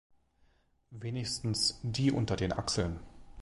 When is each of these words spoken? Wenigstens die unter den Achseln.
Wenigstens 0.89 1.79
die 1.83 2.11
unter 2.11 2.35
den 2.35 2.53
Achseln. 2.53 2.99